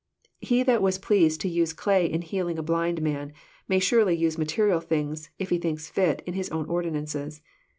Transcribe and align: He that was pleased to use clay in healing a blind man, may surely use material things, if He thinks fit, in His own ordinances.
He 0.39 0.63
that 0.63 0.81
was 0.81 0.97
pleased 0.97 1.41
to 1.41 1.47
use 1.47 1.73
clay 1.73 2.07
in 2.11 2.23
healing 2.23 2.57
a 2.57 2.63
blind 2.63 3.03
man, 3.03 3.33
may 3.67 3.77
surely 3.77 4.15
use 4.17 4.35
material 4.35 4.79
things, 4.81 5.29
if 5.37 5.51
He 5.51 5.59
thinks 5.59 5.91
fit, 5.91 6.23
in 6.25 6.33
His 6.33 6.49
own 6.49 6.65
ordinances. 6.65 7.39